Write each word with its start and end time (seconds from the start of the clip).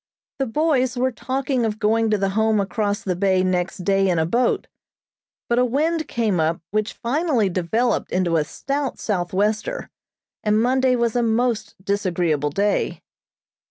The 0.39 0.47
boys 0.47 0.97
were 0.97 1.11
talking 1.11 1.63
of 1.63 1.77
going 1.77 2.09
to 2.09 2.17
the 2.17 2.29
Home 2.29 2.59
across 2.59 3.03
the 3.03 3.15
bay 3.15 3.43
next 3.43 3.83
day 3.83 4.09
in 4.09 4.17
a 4.17 4.25
boat, 4.25 4.65
but 5.47 5.59
a 5.59 5.63
wind 5.63 6.07
came 6.07 6.39
up 6.39 6.59
which 6.71 6.93
finally 6.93 7.49
developed 7.49 8.11
into 8.11 8.37
a 8.37 8.43
stout 8.43 8.97
southwester, 8.97 9.91
and 10.43 10.59
Monday 10.59 10.95
was 10.95 11.15
a 11.15 11.21
most 11.21 11.75
disagreeable 11.85 12.49
day. 12.49 13.03